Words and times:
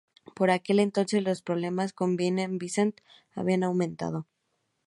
Por 0.35 0.49
aquel 0.49 0.79
entonces, 0.79 1.21
los 1.23 1.43
problemas 1.43 1.93
con 1.93 2.15
Vinnie 2.15 2.47
Vincent 2.49 3.01
habían 3.35 3.61
aumentado. 3.61 4.25